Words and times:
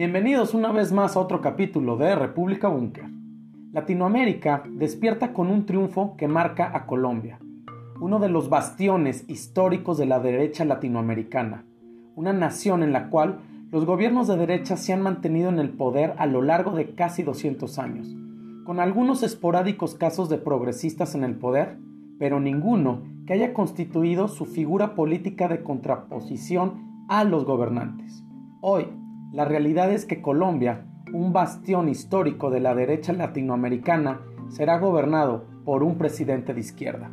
Bienvenidos 0.00 0.54
una 0.54 0.72
vez 0.72 0.92
más 0.92 1.14
a 1.14 1.20
otro 1.20 1.42
capítulo 1.42 1.98
de 1.98 2.14
República 2.14 2.68
Búnker. 2.68 3.04
Latinoamérica 3.70 4.62
despierta 4.66 5.34
con 5.34 5.48
un 5.48 5.66
triunfo 5.66 6.16
que 6.16 6.26
marca 6.26 6.74
a 6.74 6.86
Colombia, 6.86 7.38
uno 8.00 8.18
de 8.18 8.30
los 8.30 8.48
bastiones 8.48 9.26
históricos 9.28 9.98
de 9.98 10.06
la 10.06 10.18
derecha 10.18 10.64
latinoamericana, 10.64 11.66
una 12.16 12.32
nación 12.32 12.82
en 12.82 12.94
la 12.94 13.10
cual 13.10 13.40
los 13.70 13.84
gobiernos 13.84 14.26
de 14.26 14.38
derecha 14.38 14.78
se 14.78 14.94
han 14.94 15.02
mantenido 15.02 15.50
en 15.50 15.58
el 15.58 15.68
poder 15.68 16.14
a 16.16 16.24
lo 16.24 16.40
largo 16.40 16.70
de 16.70 16.94
casi 16.94 17.22
200 17.22 17.78
años, 17.78 18.08
con 18.64 18.80
algunos 18.80 19.22
esporádicos 19.22 19.96
casos 19.96 20.30
de 20.30 20.38
progresistas 20.38 21.14
en 21.14 21.24
el 21.24 21.34
poder, 21.34 21.76
pero 22.18 22.40
ninguno 22.40 23.02
que 23.26 23.34
haya 23.34 23.52
constituido 23.52 24.28
su 24.28 24.46
figura 24.46 24.94
política 24.94 25.46
de 25.46 25.62
contraposición 25.62 27.04
a 27.10 27.22
los 27.24 27.44
gobernantes. 27.44 28.24
Hoy, 28.62 28.86
la 29.32 29.44
realidad 29.44 29.92
es 29.92 30.06
que 30.06 30.20
Colombia, 30.20 30.84
un 31.12 31.32
bastión 31.32 31.88
histórico 31.88 32.50
de 32.50 32.60
la 32.60 32.74
derecha 32.74 33.12
latinoamericana, 33.12 34.20
será 34.48 34.78
gobernado 34.78 35.44
por 35.64 35.82
un 35.82 35.96
presidente 35.98 36.52
de 36.52 36.60
izquierda. 36.60 37.10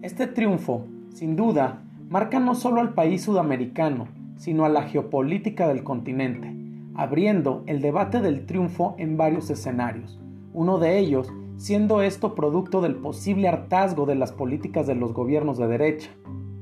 Este 0.00 0.26
triunfo, 0.26 0.86
sin 1.12 1.36
duda, 1.36 1.82
marca 2.08 2.40
no 2.40 2.54
solo 2.54 2.80
al 2.80 2.94
país 2.94 3.22
sudamericano, 3.22 4.08
sino 4.36 4.64
a 4.64 4.68
la 4.68 4.82
geopolítica 4.82 5.68
del 5.68 5.84
continente, 5.84 6.54
abriendo 6.94 7.62
el 7.66 7.82
debate 7.82 8.20
del 8.20 8.46
triunfo 8.46 8.94
en 8.98 9.16
varios 9.16 9.50
escenarios, 9.50 10.18
uno 10.54 10.78
de 10.78 10.98
ellos 10.98 11.30
siendo 11.56 12.02
esto 12.02 12.34
producto 12.34 12.80
del 12.80 12.96
posible 12.96 13.48
hartazgo 13.48 14.06
de 14.06 14.14
las 14.14 14.32
políticas 14.32 14.86
de 14.86 14.94
los 14.94 15.12
gobiernos 15.12 15.58
de 15.58 15.66
derecha, 15.66 16.10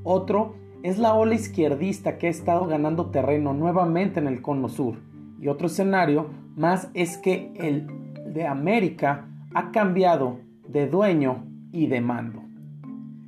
otro 0.03 0.55
es 0.85 0.99
la 0.99 1.15
ola 1.15 1.35
izquierdista 1.35 2.19
que 2.19 2.27
ha 2.27 2.31
estado 2.31 2.67
ganando 2.67 3.07
terreno 3.07 3.55
nuevamente 3.55 4.21
en 4.21 4.27
el 4.27 4.43
cono 4.43 4.69
sur. 4.69 4.97
Y 5.41 5.49
otro 5.49 5.67
escenario 5.67 6.27
más 6.57 6.91
es 6.93 7.17
que 7.17 7.51
el 7.55 7.87
de 8.27 8.47
América 8.47 9.27
ha 9.55 9.71
cambiado 9.71 10.41
de 10.69 10.87
dueño 10.87 11.47
y 11.73 11.87
de 11.87 12.03
mando. 12.03 12.43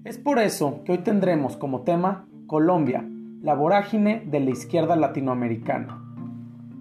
Es 0.04 0.18
por 0.18 0.38
eso 0.38 0.82
que 0.84 0.92
hoy 0.92 0.98
tendremos 0.98 1.56
como 1.56 1.80
tema 1.80 2.26
Colombia, 2.46 3.08
la 3.40 3.54
vorágine 3.54 4.22
de 4.26 4.40
la 4.40 4.50
izquierda 4.50 4.94
latinoamericana. 4.94 5.98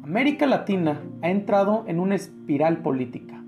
América 0.04 0.46
Latina 0.46 1.02
ha 1.22 1.30
entrado 1.30 1.86
en 1.88 2.02
una 2.02 2.16
espiral 2.16 2.80
política, 2.80 3.42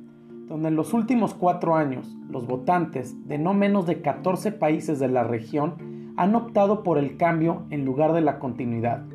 donde 0.47 0.69
en 0.69 0.77
los 0.77 0.93
últimos 0.93 1.33
cuatro 1.33 1.75
años 1.75 2.07
los 2.29 2.47
votantes 2.47 3.27
de 3.27 3.37
no 3.37 3.53
menos 3.53 3.85
de 3.85 4.01
14 4.01 4.53
países 4.53 4.97
de 4.99 5.09
la 5.09 5.25
región 5.25 5.96
han 6.17 6.35
optado 6.35 6.81
por 6.83 6.97
el 6.97 7.15
cambio 7.15 7.63
en 7.69 7.85
lugar 7.85 8.11
de 8.11 8.21
la 8.21 8.39
continuidad. 8.39 9.05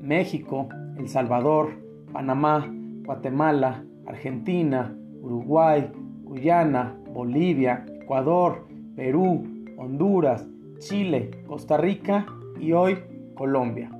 México, 0.00 0.68
El 0.98 1.08
Salvador, 1.08 1.70
Panamá, 2.12 2.68
Guatemala, 3.04 3.84
Argentina, 4.06 4.94
Uruguay, 5.22 5.90
Guyana, 6.24 6.96
Bolivia, 7.14 7.86
Ecuador, 8.02 8.66
Perú, 8.96 9.44
Honduras, 9.78 10.46
Chile, 10.78 11.30
Costa 11.46 11.76
Rica 11.76 12.26
y 12.60 12.72
hoy 12.72 12.98
Colombia. 13.34 13.90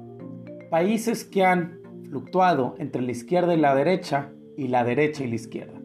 Países 0.69 1.25
que 1.25 1.45
han 1.45 1.79
fluctuado 2.09 2.75
entre 2.79 3.03
la 3.03 3.13
izquierda 3.13 3.55
y 3.55 3.59
la 3.59 3.75
derecha 3.77 4.31
y 4.57 4.67
la 4.67 4.83
derecha 4.83 5.23
y 5.23 5.29
la 5.29 5.37
izquierda. 5.37 5.81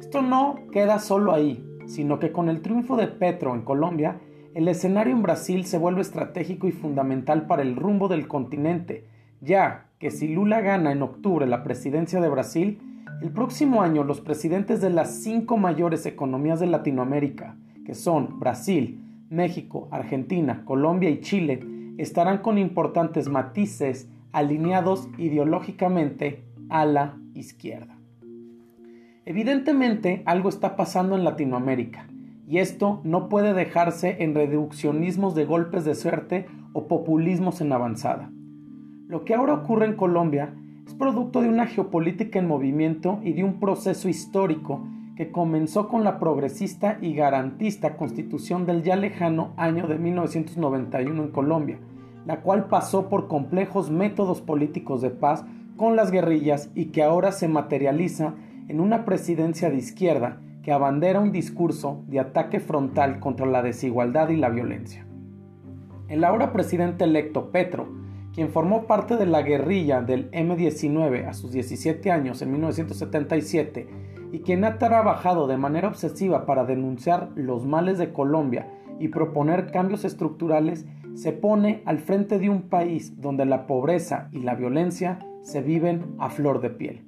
Esto 0.00 0.22
no 0.22 0.56
queda 0.72 0.98
solo 0.98 1.34
ahí, 1.34 1.62
sino 1.86 2.18
que 2.18 2.32
con 2.32 2.48
el 2.48 2.62
triunfo 2.62 2.96
de 2.96 3.08
Petro 3.08 3.54
en 3.54 3.62
Colombia 3.62 4.20
el 4.56 4.68
escenario 4.68 5.14
en 5.14 5.20
Brasil 5.20 5.66
se 5.66 5.76
vuelve 5.76 6.00
estratégico 6.00 6.66
y 6.66 6.72
fundamental 6.72 7.46
para 7.46 7.60
el 7.60 7.76
rumbo 7.76 8.08
del 8.08 8.26
continente, 8.26 9.04
ya 9.42 9.88
que 9.98 10.10
si 10.10 10.28
Lula 10.28 10.62
gana 10.62 10.92
en 10.92 11.02
octubre 11.02 11.46
la 11.46 11.62
presidencia 11.62 12.22
de 12.22 12.30
Brasil, 12.30 12.78
el 13.20 13.32
próximo 13.32 13.82
año 13.82 14.02
los 14.02 14.22
presidentes 14.22 14.80
de 14.80 14.88
las 14.88 15.22
cinco 15.22 15.58
mayores 15.58 16.06
economías 16.06 16.58
de 16.58 16.68
Latinoamérica, 16.68 17.54
que 17.84 17.94
son 17.94 18.40
Brasil, 18.40 19.04
México, 19.28 19.88
Argentina, 19.90 20.62
Colombia 20.64 21.10
y 21.10 21.20
Chile, 21.20 21.60
estarán 21.98 22.38
con 22.38 22.56
importantes 22.56 23.28
matices 23.28 24.08
alineados 24.32 25.10
ideológicamente 25.18 26.44
a 26.70 26.86
la 26.86 27.18
izquierda. 27.34 27.98
Evidentemente 29.26 30.22
algo 30.24 30.48
está 30.48 30.76
pasando 30.76 31.14
en 31.14 31.24
Latinoamérica 31.24 32.06
y 32.46 32.58
esto 32.58 33.00
no 33.02 33.28
puede 33.28 33.54
dejarse 33.54 34.22
en 34.22 34.34
reduccionismos 34.34 35.34
de 35.34 35.44
golpes 35.44 35.84
de 35.84 35.94
suerte 35.94 36.46
o 36.72 36.86
populismos 36.86 37.60
en 37.60 37.72
avanzada. 37.72 38.30
Lo 39.08 39.24
que 39.24 39.34
ahora 39.34 39.54
ocurre 39.54 39.86
en 39.86 39.96
Colombia 39.96 40.54
es 40.86 40.94
producto 40.94 41.40
de 41.40 41.48
una 41.48 41.66
geopolítica 41.66 42.38
en 42.38 42.46
movimiento 42.46 43.18
y 43.24 43.32
de 43.32 43.42
un 43.42 43.58
proceso 43.58 44.08
histórico 44.08 44.86
que 45.16 45.32
comenzó 45.32 45.88
con 45.88 46.04
la 46.04 46.18
progresista 46.18 46.98
y 47.00 47.14
garantista 47.14 47.96
constitución 47.96 48.66
del 48.66 48.82
ya 48.82 48.96
lejano 48.96 49.52
año 49.56 49.88
de 49.88 49.98
1991 49.98 51.22
en 51.22 51.30
Colombia, 51.30 51.78
la 52.26 52.42
cual 52.42 52.66
pasó 52.66 53.08
por 53.08 53.26
complejos 53.26 53.90
métodos 53.90 54.40
políticos 54.40 55.00
de 55.02 55.10
paz 55.10 55.44
con 55.76 55.96
las 55.96 56.10
guerrillas 56.10 56.70
y 56.74 56.86
que 56.86 57.02
ahora 57.02 57.32
se 57.32 57.48
materializa 57.48 58.34
en 58.68 58.80
una 58.80 59.04
presidencia 59.04 59.70
de 59.70 59.76
izquierda 59.76 60.40
abandera 60.72 61.20
un 61.20 61.32
discurso 61.32 62.04
de 62.08 62.20
ataque 62.20 62.60
frontal 62.60 63.20
contra 63.20 63.46
la 63.46 63.62
desigualdad 63.62 64.30
y 64.30 64.36
la 64.36 64.48
violencia. 64.48 65.06
El 66.08 66.24
ahora 66.24 66.52
presidente 66.52 67.04
electo 67.04 67.50
Petro, 67.50 67.88
quien 68.32 68.50
formó 68.50 68.86
parte 68.86 69.16
de 69.16 69.26
la 69.26 69.42
guerrilla 69.42 70.02
del 70.02 70.28
M-19 70.32 71.26
a 71.26 71.34
sus 71.34 71.52
17 71.52 72.10
años 72.10 72.42
en 72.42 72.52
1977 72.52 73.88
y 74.32 74.40
quien 74.40 74.64
ha 74.64 74.78
trabajado 74.78 75.46
de 75.46 75.56
manera 75.56 75.88
obsesiva 75.88 76.46
para 76.46 76.64
denunciar 76.64 77.30
los 77.34 77.64
males 77.64 77.98
de 77.98 78.12
Colombia 78.12 78.68
y 78.98 79.08
proponer 79.08 79.70
cambios 79.70 80.04
estructurales, 80.04 80.86
se 81.14 81.32
pone 81.32 81.82
al 81.86 81.98
frente 81.98 82.38
de 82.38 82.50
un 82.50 82.62
país 82.62 83.20
donde 83.20 83.46
la 83.46 83.66
pobreza 83.66 84.28
y 84.32 84.40
la 84.40 84.54
violencia 84.54 85.18
se 85.42 85.62
viven 85.62 86.14
a 86.18 86.28
flor 86.28 86.60
de 86.60 86.70
piel. 86.70 87.06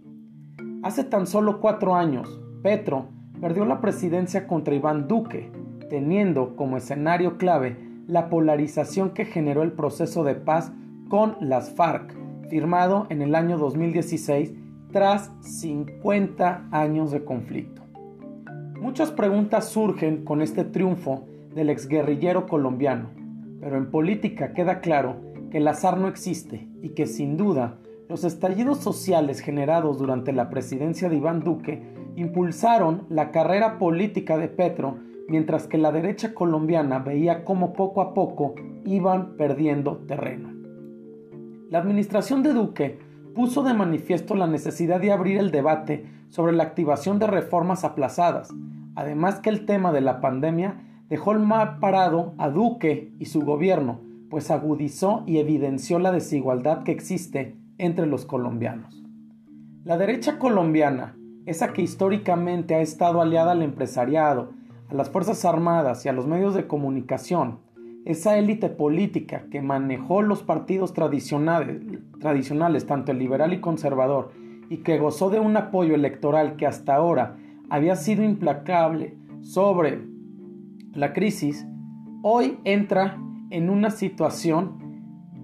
Hace 0.83 1.05
tan 1.05 1.27
solo 1.27 1.61
cuatro 1.61 1.95
años, 1.95 2.41
Petro 2.63 3.18
perdió 3.41 3.65
la 3.65 3.81
presidencia 3.81 4.47
contra 4.47 4.75
Iván 4.75 5.09
Duque, 5.09 5.51
teniendo 5.89 6.57
como 6.57 6.77
escenario 6.77 7.39
clave 7.39 7.77
la 8.07 8.29
polarización 8.29 9.11
que 9.11 9.25
generó 9.25 9.63
el 9.63 9.73
proceso 9.73 10.25
de 10.25 10.35
paz 10.35 10.73
con 11.09 11.37
las 11.41 11.71
FARC, 11.71 12.15
firmado 12.49 13.07
en 13.11 13.23
el 13.23 13.35
año 13.35 13.59
2016 13.59 14.55
tras 14.93 15.31
50 15.41 16.69
años 16.71 17.11
de 17.11 17.25
conflicto. 17.25 17.83
Muchas 18.81 19.11
preguntas 19.11 19.69
surgen 19.69 20.25
con 20.25 20.41
este 20.41 20.65
triunfo 20.65 21.27
del 21.55 21.69
exguerrillero 21.69 22.47
colombiano, 22.47 23.11
pero 23.61 23.77
en 23.77 23.91
política 23.91 24.53
queda 24.53 24.81
claro 24.81 25.17
que 25.51 25.59
el 25.59 25.69
azar 25.69 25.99
no 25.99 26.09
existe 26.09 26.69
y 26.83 26.91
que 26.91 27.07
sin 27.07 27.37
duda 27.37 27.79
los 28.09 28.25
estallidos 28.25 28.79
sociales 28.79 29.41
generados 29.41 29.99
durante 29.99 30.33
la 30.33 30.49
presidencia 30.49 31.09
de 31.09 31.17
Iván 31.17 31.41
Duque 31.41 31.83
impulsaron 32.19 33.05
la 33.09 33.31
carrera 33.31 33.79
política 33.79 34.37
de 34.37 34.49
Petro, 34.49 34.99
mientras 35.29 35.69
que 35.69 35.79
la 35.79 35.93
derecha 35.93 36.35
colombiana 36.35 36.99
veía 36.99 37.45
cómo 37.45 37.73
poco 37.73 38.01
a 38.01 38.13
poco 38.13 38.55
iban 38.85 39.37
perdiendo 39.37 39.99
terreno. 39.99 40.53
La 41.71 41.79
administración 41.79 42.43
de 42.43 42.55
Duque 42.55 42.99
puso 43.35 43.63
de 43.63 43.73
manifiesto 43.75 44.35
la 44.35 44.49
necesidad 44.49 45.01
de 45.01 45.13
abrir 45.13 45.39
el 45.39 45.53
debate 45.53 46.07
sobre 46.29 46.55
la 46.55 46.65
activación 46.65 47.21
de 47.21 47.29
reformas 47.29 47.85
aplazadas, 47.85 48.49
además 48.97 49.39
que 49.39 49.51
el 49.51 49.65
tema 49.65 49.93
de 49.93 50.01
la 50.01 50.21
pandemia 50.21 50.83
dejó 51.09 51.33
el 51.33 51.39
mal 51.39 51.79
parado 51.79 52.35
a 52.39 52.49
Duque 52.51 53.13
y 53.21 53.27
su 53.27 53.43
gobierno, 53.43 54.01
pues 54.29 54.51
agudizó 54.51 55.23
y 55.27 55.39
evidenció 55.39 56.01
la 56.01 56.11
desigualdad 56.11 56.83
que 56.83 56.93
existe 56.93 57.55
entre 57.79 58.07
los 58.07 58.27
colombianos. 58.27 59.05
La 59.85 59.97
derecha 59.97 60.39
colombiana 60.39 61.15
esa 61.49 61.73
que 61.73 61.83
históricamente 61.83 62.75
ha 62.75 62.81
estado 62.81 63.23
aliada 63.23 63.53
al 63.53 63.63
empresariado, 63.63 64.51
a 64.91 64.95
las 64.95 65.09
Fuerzas 65.09 65.45
Armadas 65.45 66.05
y 66.05 66.09
a 66.09 66.13
los 66.13 66.27
medios 66.27 66.55
de 66.55 66.67
comunicación, 66.67 67.61
esa 68.05 68.37
élite 68.37 68.69
política 68.69 69.45
que 69.51 69.63
manejó 69.63 70.23
los 70.23 70.43
partidos 70.43 70.93
tradicionales, 70.93 71.83
tradicionales, 72.21 72.87
tanto 72.87 73.13
el 73.13 73.19
liberal 73.19 73.53
y 73.55 73.61
conservador, 73.61 74.33
y 74.69 74.79
que 74.79 74.99
gozó 74.99 75.31
de 75.31 75.41
un 75.41 75.57
apoyo 75.57 75.95
electoral 75.95 76.57
que 76.57 76.67
hasta 76.67 76.95
ahora 76.95 77.37
había 77.71 77.97
sido 77.97 78.25
implacable 78.25 79.17
sobre 79.41 80.03
la 80.93 81.13
crisis, 81.15 81.67
hoy 82.23 82.59
entra 82.65 83.19
en 83.51 83.71
una 83.71 83.91
situación 83.91 84.79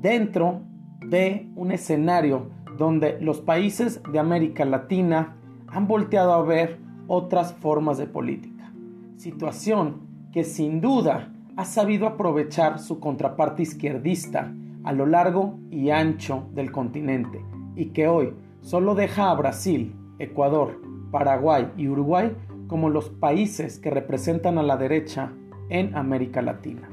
dentro 0.01 0.61
de 1.01 1.49
un 1.55 1.73
escenario 1.73 2.51
donde 2.77 3.19
los 3.21 3.41
países 3.41 4.03
de 4.11 4.19
América 4.19 4.65
Latina, 4.65 5.37
han 5.75 5.89
volteado 5.89 6.33
a 6.33 6.43
ver 6.43 6.79
otras 7.09 7.53
formas 7.55 7.99
de 7.99 8.07
política. 8.07 8.73
Situación 9.17 10.03
que 10.33 10.45
sin 10.45 10.81
duda 10.81 11.33
ha 11.57 11.65
sabido 11.65 12.07
aprovechar 12.07 12.79
su 12.79 13.01
contraparte 13.01 13.63
izquierdista 13.63 14.55
a 14.85 14.93
lo 14.93 15.05
largo 15.05 15.59
y 15.71 15.91
ancho 15.91 16.47
del 16.55 16.71
continente 16.71 17.45
y 17.75 17.87
que 17.87 18.07
hoy 18.07 18.35
solo 18.61 18.95
deja 18.95 19.31
a 19.31 19.35
Brasil, 19.35 19.97
Ecuador, 20.21 20.81
Paraguay 21.11 21.69
y 21.77 21.89
Uruguay 21.89 22.37
como 22.69 22.89
los 22.89 23.11
países 23.11 23.81
que 23.81 23.91
representan 23.91 24.59
a 24.59 24.63
la 24.63 24.77
derecha 24.77 25.33
en 25.71 25.97
América 25.97 26.41
Latina. 26.41 26.89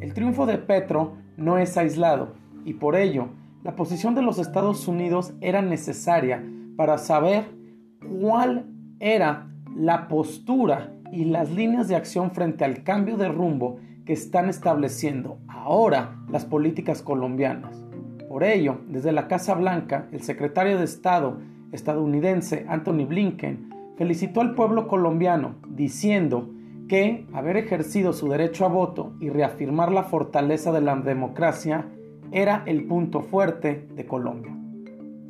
El 0.00 0.14
triunfo 0.14 0.46
de 0.46 0.58
Petro 0.58 1.14
no 1.36 1.58
es 1.58 1.76
aislado 1.76 2.34
y 2.64 2.74
por 2.74 2.94
ello 2.94 3.30
la 3.64 3.74
posición 3.74 4.14
de 4.14 4.22
los 4.22 4.38
Estados 4.38 4.86
Unidos 4.86 5.34
era 5.40 5.60
necesaria 5.60 6.44
para 6.76 6.98
saber 6.98 7.56
cuál 8.00 8.66
era 9.00 9.48
la 9.74 10.08
postura 10.08 10.92
y 11.12 11.26
las 11.26 11.50
líneas 11.50 11.88
de 11.88 11.96
acción 11.96 12.30
frente 12.30 12.64
al 12.64 12.82
cambio 12.82 13.16
de 13.16 13.28
rumbo 13.28 13.78
que 14.04 14.12
están 14.12 14.48
estableciendo 14.48 15.38
ahora 15.48 16.16
las 16.30 16.44
políticas 16.44 17.02
colombianas. 17.02 17.84
Por 18.28 18.44
ello, 18.44 18.80
desde 18.88 19.12
la 19.12 19.28
Casa 19.28 19.54
Blanca, 19.54 20.08
el 20.12 20.22
secretario 20.22 20.78
de 20.78 20.84
Estado 20.84 21.38
estadounidense 21.72 22.64
Anthony 22.68 23.04
Blinken 23.06 23.70
felicitó 23.96 24.40
al 24.40 24.54
pueblo 24.54 24.88
colombiano 24.88 25.56
diciendo 25.68 26.50
que 26.88 27.26
haber 27.32 27.56
ejercido 27.56 28.12
su 28.12 28.28
derecho 28.28 28.64
a 28.64 28.68
voto 28.68 29.14
y 29.20 29.30
reafirmar 29.30 29.90
la 29.90 30.04
fortaleza 30.04 30.70
de 30.72 30.80
la 30.80 30.94
democracia 30.96 31.86
era 32.30 32.62
el 32.66 32.84
punto 32.84 33.22
fuerte 33.22 33.88
de 33.94 34.06
Colombia. 34.06 34.56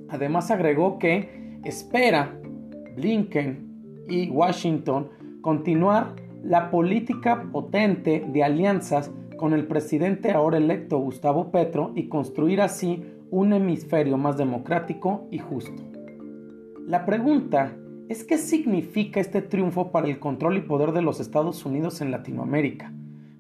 Además 0.08 0.50
agregó 0.50 0.98
que 0.98 1.58
espera 1.64 2.38
Blinken 2.96 4.06
y 4.08 4.30
Washington 4.30 5.08
continuar 5.42 6.16
la 6.42 6.70
política 6.70 7.44
potente 7.52 8.24
de 8.32 8.42
alianzas 8.42 9.12
con 9.36 9.52
el 9.52 9.66
presidente 9.66 10.32
ahora 10.32 10.56
electo 10.56 10.98
Gustavo 10.98 11.50
Petro 11.50 11.92
y 11.94 12.08
construir 12.08 12.60
así 12.60 13.04
un 13.30 13.52
hemisferio 13.52 14.16
más 14.16 14.38
democrático 14.38 15.26
y 15.30 15.38
justo. 15.38 15.82
La 16.86 17.04
pregunta 17.04 17.76
es 18.08 18.24
qué 18.24 18.38
significa 18.38 19.20
este 19.20 19.42
triunfo 19.42 19.90
para 19.90 20.06
el 20.06 20.18
control 20.18 20.56
y 20.56 20.60
poder 20.60 20.92
de 20.92 21.02
los 21.02 21.20
Estados 21.20 21.66
Unidos 21.66 22.00
en 22.00 22.10
Latinoamérica, 22.10 22.92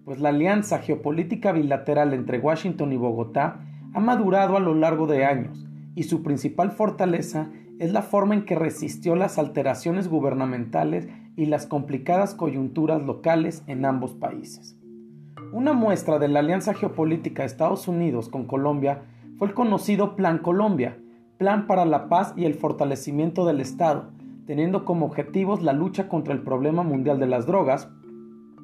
pues 0.04 0.20
la 0.20 0.30
alianza 0.30 0.78
geopolítica 0.78 1.52
bilateral 1.52 2.12
entre 2.12 2.40
Washington 2.40 2.92
y 2.92 2.96
Bogotá 2.96 3.60
ha 3.94 4.00
madurado 4.00 4.56
a 4.56 4.60
lo 4.60 4.74
largo 4.74 5.06
de 5.06 5.24
años 5.24 5.66
y 5.94 6.02
su 6.02 6.22
principal 6.22 6.72
fortaleza 6.72 7.50
es 7.78 7.92
la 7.92 8.02
forma 8.02 8.34
en 8.34 8.44
que 8.44 8.54
resistió 8.54 9.16
las 9.16 9.38
alteraciones 9.38 10.08
gubernamentales 10.08 11.08
y 11.36 11.46
las 11.46 11.66
complicadas 11.66 12.34
coyunturas 12.34 13.02
locales 13.02 13.62
en 13.66 13.84
ambos 13.84 14.14
países. 14.14 14.78
Una 15.52 15.74
muestra 15.74 16.18
de 16.18 16.28
la 16.28 16.40
alianza 16.40 16.74
geopolítica 16.74 17.42
de 17.42 17.48
Estados 17.48 17.86
Unidos 17.86 18.28
con 18.28 18.46
Colombia 18.46 19.02
fue 19.36 19.48
el 19.48 19.54
conocido 19.54 20.16
Plan 20.16 20.38
Colombia, 20.38 20.98
Plan 21.38 21.66
para 21.66 21.84
la 21.84 22.08
Paz 22.08 22.32
y 22.36 22.46
el 22.46 22.54
Fortalecimiento 22.54 23.44
del 23.44 23.60
Estado, 23.60 24.10
teniendo 24.46 24.84
como 24.84 25.04
objetivos 25.04 25.62
la 25.62 25.74
lucha 25.74 26.08
contra 26.08 26.32
el 26.32 26.42
problema 26.42 26.82
mundial 26.82 27.20
de 27.20 27.26
las 27.26 27.46
drogas, 27.46 27.90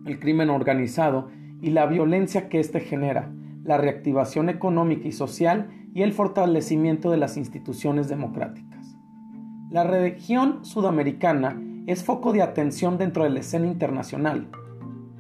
el 0.06 0.19
crimen 0.19 0.49
organizado 0.49 1.29
y 1.61 1.70
la 1.70 1.87
violencia 1.87 2.49
que 2.49 2.61
éste 2.61 2.81
genera, 2.81 3.31
la 3.62 3.76
reactivación 3.76 4.49
económica 4.49 5.06
y 5.06 5.12
social 5.12 5.69
y 5.94 6.03
el 6.03 6.12
fortalecimiento 6.12 7.11
de 7.11 7.19
las 7.19 7.37
instituciones 7.37 8.09
democráticas. 8.09 8.71
La 9.72 9.84
región 9.84 10.66
sudamericana 10.66 11.58
es 11.86 12.04
foco 12.04 12.34
de 12.34 12.42
atención 12.42 12.98
dentro 12.98 13.24
de 13.24 13.30
la 13.30 13.40
escena 13.40 13.66
internacional. 13.66 14.48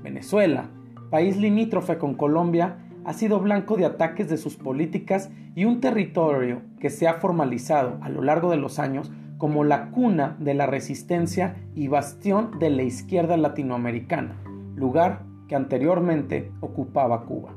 Venezuela, 0.02 0.68
país 1.08 1.38
limítrofe 1.38 1.96
con 1.96 2.12
Colombia, 2.12 2.76
ha 3.06 3.14
sido 3.14 3.40
blanco 3.40 3.78
de 3.78 3.86
ataques 3.86 4.28
de 4.28 4.36
sus 4.36 4.56
políticas 4.56 5.30
y 5.54 5.64
un 5.64 5.80
territorio 5.80 6.60
que 6.80 6.90
se 6.90 7.08
ha 7.08 7.14
formalizado 7.14 7.96
a 8.02 8.10
lo 8.10 8.20
largo 8.20 8.50
de 8.50 8.58
los 8.58 8.78
años 8.78 9.10
como 9.38 9.64
la 9.64 9.90
cuna 9.90 10.36
de 10.38 10.52
la 10.52 10.66
resistencia 10.66 11.56
y 11.74 11.88
bastión 11.88 12.58
de 12.58 12.68
la 12.68 12.82
izquierda 12.82 13.38
latinoamericana, 13.38 14.36
lugar 14.76 15.22
que 15.48 15.56
anteriormente 15.56 16.52
ocupaba 16.60 17.24
Cuba. 17.24 17.54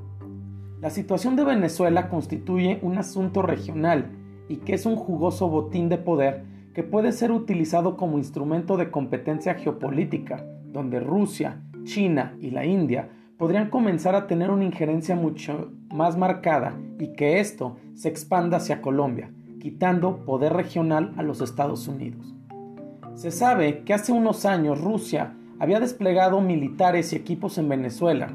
La 0.79 0.89
situación 0.89 1.35
de 1.35 1.43
Venezuela 1.43 2.07
constituye 2.07 2.79
un 2.83 2.97
asunto 2.97 3.41
regional 3.41 4.13
y 4.47 4.57
que 4.57 4.75
es 4.75 4.85
un 4.85 4.95
jugoso 4.95 5.49
botín 5.49 5.89
de 5.89 5.97
poder 5.97 6.54
que 6.75 6.83
puede 6.83 7.13
ser 7.13 7.31
utilizado 7.31 7.95
como 7.95 8.17
instrumento 8.17 8.75
de 8.75 8.91
competencia 8.91 9.55
geopolítica, 9.55 10.45
donde 10.65 10.99
Rusia, 10.99 11.61
China 11.85 12.35
y 12.41 12.51
la 12.51 12.65
India 12.65 13.07
podrían 13.37 13.69
comenzar 13.69 14.13
a 14.13 14.27
tener 14.27 14.51
una 14.51 14.65
injerencia 14.65 15.15
mucho 15.15 15.71
más 15.89 16.17
marcada 16.17 16.77
y 16.99 17.13
que 17.13 17.39
esto 17.39 17.77
se 17.93 18.09
expanda 18.09 18.57
hacia 18.57 18.81
Colombia, 18.81 19.31
quitando 19.61 20.25
poder 20.25 20.51
regional 20.51 21.13
a 21.15 21.23
los 21.23 21.39
Estados 21.39 21.87
Unidos. 21.87 22.35
Se 23.13 23.31
sabe 23.31 23.83
que 23.85 23.93
hace 23.93 24.11
unos 24.11 24.45
años 24.45 24.81
Rusia 24.81 25.33
había 25.59 25.79
desplegado 25.79 26.41
militares 26.41 27.13
y 27.13 27.15
equipos 27.15 27.57
en 27.57 27.69
Venezuela, 27.69 28.27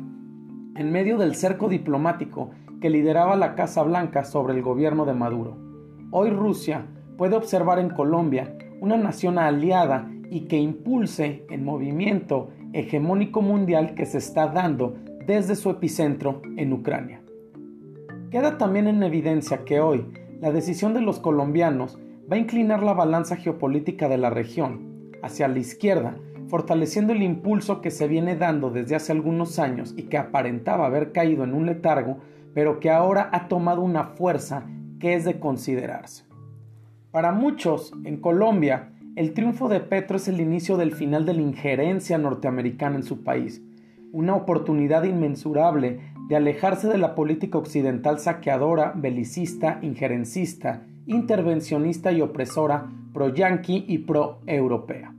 en 0.77 0.91
medio 0.91 1.19
del 1.19 1.35
cerco 1.35 1.69
diplomático 1.69 2.53
que 2.81 2.89
lideraba 2.89 3.37
la 3.37 3.55
Casa 3.55 3.83
Blanca 3.83 4.25
sobre 4.25 4.55
el 4.55 4.63
gobierno 4.63 5.05
de 5.05 5.13
Maduro. 5.13 5.59
Hoy 6.11 6.31
Rusia 6.31 6.87
puede 7.21 7.37
observar 7.37 7.79
en 7.79 7.91
Colombia 7.91 8.57
una 8.81 8.97
nación 8.97 9.39
aliada 9.39 10.11
y 10.31 10.47
que 10.47 10.57
impulse 10.57 11.45
el 11.51 11.61
movimiento 11.61 12.49
hegemónico 12.73 13.43
mundial 13.43 13.95
que 13.95 14.07
se 14.07 14.17
está 14.17 14.47
dando 14.47 14.97
desde 15.27 15.55
su 15.55 15.69
epicentro 15.69 16.41
en 16.57 16.73
Ucrania. 16.73 17.21
Queda 18.31 18.57
también 18.57 18.89
en 18.89 19.03
evidencia 19.03 19.67
que 19.67 19.81
hoy 19.81 20.07
la 20.41 20.51
decisión 20.51 20.95
de 20.95 21.03
los 21.03 21.21
colombianos 21.21 21.99
va 22.33 22.37
a 22.37 22.39
inclinar 22.39 22.83
la 22.83 22.95
balanza 22.95 23.37
geopolítica 23.37 24.09
de 24.09 24.17
la 24.17 24.31
región 24.31 25.11
hacia 25.23 25.47
la 25.47 25.59
izquierda, 25.59 26.17
fortaleciendo 26.49 27.13
el 27.13 27.23
impulso 27.23 27.83
que 27.83 27.91
se 27.91 28.09
viene 28.09 28.35
dando 28.35 28.71
desde 28.71 28.97
hace 28.97 29.13
algunos 29.13 29.59
años 29.59 29.93
y 29.95 30.05
que 30.05 30.17
aparentaba 30.17 30.87
haber 30.87 31.13
caído 31.13 31.45
en 31.45 31.53
un 31.53 31.67
letargo, 31.67 32.17
pero 32.55 32.81
que 32.81 32.89
ahora 32.89 33.29
ha 33.31 33.47
tomado 33.49 33.83
una 33.83 34.05
fuerza 34.05 34.65
que 34.99 35.13
es 35.13 35.27
de 35.27 35.39
considerarse. 35.39 36.30
Para 37.11 37.33
muchos, 37.33 37.93
en 38.05 38.19
Colombia, 38.19 38.93
el 39.17 39.35
triunfo 39.35 39.69
de 39.69 39.81
Petro 39.81 40.17
es 40.17 40.29
el 40.29 40.41
inicio 40.41 40.77
del 40.77 40.93
final 40.93 41.27
de 41.27 41.35
la 41.35 41.43
injerencia 41.43 42.19
norteamericana 42.19 42.95
en 42.95 43.03
su 43.03 43.25
país, 43.25 43.61
una 44.13 44.37
oportunidad 44.37 45.03
inmensurable 45.03 45.99
de 46.29 46.37
alejarse 46.37 46.87
de 46.87 46.99
la 46.99 47.17
política 47.17 47.59
occidental 47.59 48.21
saqueadora, 48.21 48.93
belicista, 48.95 49.81
injerencista, 49.83 50.87
intervencionista 51.07 52.13
y 52.13 52.21
opresora, 52.21 52.87
pro-yanqui 53.13 53.87
y 53.89 53.99
pro-europea. 53.99 55.13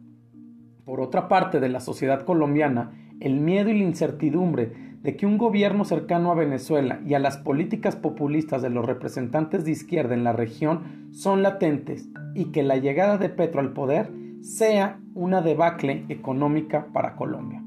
Por 0.85 1.01
otra 1.01 1.27
parte 1.27 1.59
de 1.59 1.67
la 1.67 1.81
sociedad 1.81 2.23
colombiana, 2.23 2.93
el 3.19 3.41
miedo 3.41 3.69
y 3.69 3.77
la 3.77 3.83
incertidumbre 3.83 4.90
de 5.03 5.15
que 5.15 5.25
un 5.25 5.37
gobierno 5.37 5.83
cercano 5.83 6.31
a 6.31 6.35
Venezuela 6.35 6.99
y 7.05 7.15
a 7.15 7.19
las 7.19 7.37
políticas 7.37 7.95
populistas 7.95 8.61
de 8.61 8.69
los 8.69 8.85
representantes 8.85 9.65
de 9.65 9.71
izquierda 9.71 10.13
en 10.13 10.23
la 10.23 10.33
región 10.33 11.09
son 11.11 11.41
latentes 11.41 12.07
y 12.35 12.45
que 12.51 12.63
la 12.63 12.77
llegada 12.77 13.17
de 13.17 13.29
Petro 13.29 13.61
al 13.61 13.73
poder 13.73 14.11
sea 14.41 14.99
una 15.15 15.41
debacle 15.41 16.05
económica 16.09 16.87
para 16.93 17.15
Colombia. 17.15 17.63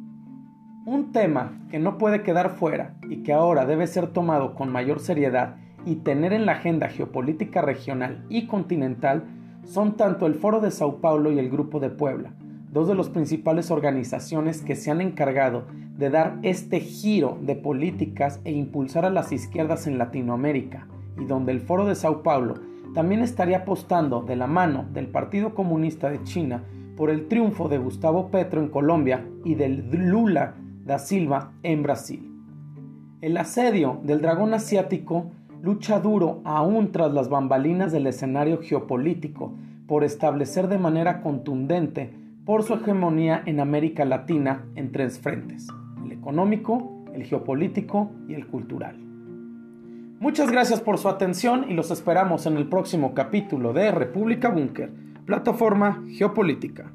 Un 0.86 1.12
tema 1.12 1.60
que 1.70 1.78
no 1.78 1.98
puede 1.98 2.22
quedar 2.22 2.50
fuera 2.50 2.94
y 3.08 3.22
que 3.22 3.32
ahora 3.32 3.66
debe 3.66 3.86
ser 3.86 4.08
tomado 4.08 4.54
con 4.54 4.70
mayor 4.70 5.00
seriedad 5.00 5.56
y 5.86 5.96
tener 5.96 6.32
en 6.32 6.46
la 6.46 6.52
agenda 6.52 6.88
geopolítica 6.88 7.62
regional 7.62 8.24
y 8.28 8.46
continental 8.46 9.24
son 9.64 9.96
tanto 9.96 10.26
el 10.26 10.34
Foro 10.34 10.60
de 10.60 10.70
Sao 10.70 11.00
Paulo 11.00 11.32
y 11.32 11.38
el 11.38 11.50
Grupo 11.50 11.80
de 11.80 11.90
Puebla, 11.90 12.34
dos 12.74 12.88
de 12.88 12.96
las 12.96 13.08
principales 13.08 13.70
organizaciones 13.70 14.60
que 14.60 14.74
se 14.74 14.90
han 14.90 15.00
encargado 15.00 15.62
de 15.96 16.10
dar 16.10 16.40
este 16.42 16.80
giro 16.80 17.38
de 17.40 17.54
políticas 17.54 18.40
e 18.44 18.50
impulsar 18.50 19.04
a 19.04 19.10
las 19.10 19.30
izquierdas 19.30 19.86
en 19.86 19.96
Latinoamérica, 19.96 20.88
y 21.16 21.24
donde 21.24 21.52
el 21.52 21.60
Foro 21.60 21.86
de 21.86 21.94
Sao 21.94 22.24
Paulo 22.24 22.54
también 22.92 23.22
estaría 23.22 23.58
apostando 23.58 24.22
de 24.22 24.34
la 24.34 24.48
mano 24.48 24.86
del 24.92 25.06
Partido 25.06 25.54
Comunista 25.54 26.10
de 26.10 26.24
China 26.24 26.64
por 26.96 27.10
el 27.10 27.28
triunfo 27.28 27.68
de 27.68 27.78
Gustavo 27.78 28.28
Petro 28.32 28.60
en 28.60 28.68
Colombia 28.68 29.24
y 29.44 29.54
del 29.54 29.88
Lula 29.92 30.56
da 30.84 30.98
Silva 30.98 31.52
en 31.62 31.84
Brasil. 31.84 32.28
El 33.20 33.36
asedio 33.36 34.00
del 34.02 34.20
dragón 34.20 34.52
asiático 34.52 35.30
lucha 35.62 36.00
duro 36.00 36.40
aún 36.44 36.90
tras 36.90 37.12
las 37.14 37.28
bambalinas 37.28 37.92
del 37.92 38.08
escenario 38.08 38.60
geopolítico 38.60 39.54
por 39.86 40.02
establecer 40.02 40.66
de 40.66 40.78
manera 40.78 41.22
contundente 41.22 42.23
por 42.44 42.62
su 42.62 42.74
hegemonía 42.74 43.42
en 43.46 43.60
América 43.60 44.04
Latina 44.04 44.66
en 44.74 44.92
tres 44.92 45.18
frentes, 45.18 45.66
el 46.04 46.12
económico, 46.12 47.04
el 47.14 47.24
geopolítico 47.24 48.10
y 48.28 48.34
el 48.34 48.46
cultural. 48.46 48.96
Muchas 50.20 50.50
gracias 50.50 50.80
por 50.80 50.98
su 50.98 51.08
atención 51.08 51.66
y 51.68 51.74
los 51.74 51.90
esperamos 51.90 52.46
en 52.46 52.56
el 52.56 52.68
próximo 52.68 53.14
capítulo 53.14 53.72
de 53.72 53.90
República 53.90 54.48
Búnker, 54.48 54.90
plataforma 55.26 56.04
geopolítica. 56.16 56.92